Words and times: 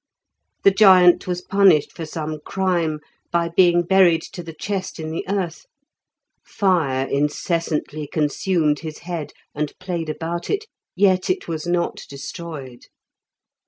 The 0.63 0.71
giant 0.71 1.27
was 1.27 1.43
punished 1.43 1.91
for 1.91 2.07
some 2.07 2.39
crime 2.43 3.01
by 3.31 3.49
being 3.49 3.83
buried 3.83 4.23
to 4.33 4.41
the 4.41 4.51
chest 4.51 4.99
in 4.99 5.11
the 5.11 5.23
earth; 5.29 5.67
fire 6.43 7.05
incessantly 7.07 8.09
consumed 8.11 8.79
his 8.79 8.97
head 9.05 9.31
and 9.53 9.77
played 9.77 10.09
about 10.09 10.49
it, 10.49 10.65
yet 10.95 11.29
it 11.29 11.47
was 11.47 11.67
not 11.67 12.01
destroyed. 12.09 12.87